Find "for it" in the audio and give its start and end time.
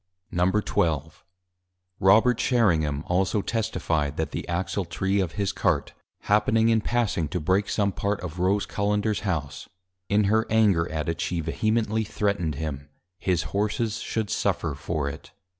14.73-15.33